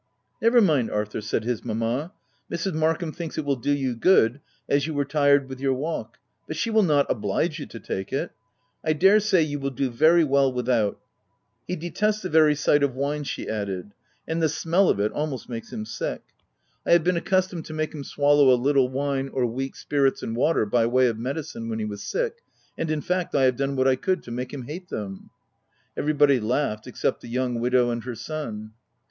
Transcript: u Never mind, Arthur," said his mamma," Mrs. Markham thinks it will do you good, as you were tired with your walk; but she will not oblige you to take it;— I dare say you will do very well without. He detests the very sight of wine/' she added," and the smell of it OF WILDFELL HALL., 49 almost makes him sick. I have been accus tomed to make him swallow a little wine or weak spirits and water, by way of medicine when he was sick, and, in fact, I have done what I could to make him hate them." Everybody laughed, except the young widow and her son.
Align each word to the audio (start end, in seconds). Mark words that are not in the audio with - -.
u 0.41 0.47
Never 0.47 0.61
mind, 0.61 0.89
Arthur," 0.89 1.21
said 1.21 1.43
his 1.43 1.63
mamma," 1.63 2.11
Mrs. 2.51 2.73
Markham 2.73 3.11
thinks 3.11 3.37
it 3.37 3.45
will 3.45 3.55
do 3.55 3.71
you 3.71 3.93
good, 3.93 4.41
as 4.67 4.87
you 4.87 4.95
were 4.95 5.05
tired 5.05 5.47
with 5.47 5.59
your 5.59 5.75
walk; 5.75 6.17
but 6.47 6.55
she 6.55 6.71
will 6.71 6.81
not 6.81 7.05
oblige 7.07 7.59
you 7.59 7.67
to 7.67 7.79
take 7.79 8.11
it;— 8.11 8.31
I 8.83 8.93
dare 8.93 9.19
say 9.19 9.43
you 9.43 9.59
will 9.59 9.69
do 9.69 9.91
very 9.91 10.23
well 10.23 10.51
without. 10.51 10.99
He 11.67 11.75
detests 11.75 12.23
the 12.23 12.29
very 12.31 12.55
sight 12.55 12.81
of 12.81 12.95
wine/' 12.95 13.27
she 13.27 13.47
added," 13.47 13.91
and 14.27 14.41
the 14.41 14.49
smell 14.49 14.89
of 14.89 14.99
it 14.99 15.11
OF 15.11 15.11
WILDFELL 15.11 15.17
HALL., 15.17 15.19
49 15.19 15.21
almost 15.27 15.49
makes 15.49 15.71
him 15.71 15.85
sick. 15.85 16.21
I 16.83 16.93
have 16.93 17.03
been 17.03 17.15
accus 17.15 17.51
tomed 17.51 17.65
to 17.65 17.73
make 17.75 17.93
him 17.93 18.03
swallow 18.03 18.49
a 18.51 18.57
little 18.59 18.89
wine 18.89 19.29
or 19.29 19.45
weak 19.45 19.75
spirits 19.75 20.23
and 20.23 20.35
water, 20.35 20.65
by 20.65 20.87
way 20.87 21.09
of 21.09 21.19
medicine 21.19 21.69
when 21.69 21.77
he 21.77 21.85
was 21.85 22.01
sick, 22.01 22.37
and, 22.75 22.89
in 22.89 23.01
fact, 23.01 23.35
I 23.35 23.43
have 23.43 23.55
done 23.55 23.75
what 23.75 23.87
I 23.87 23.95
could 23.97 24.23
to 24.23 24.31
make 24.31 24.51
him 24.51 24.63
hate 24.63 24.89
them." 24.89 25.29
Everybody 25.95 26.39
laughed, 26.39 26.87
except 26.87 27.21
the 27.21 27.27
young 27.27 27.59
widow 27.59 27.91
and 27.91 28.03
her 28.05 28.15
son. 28.15 28.71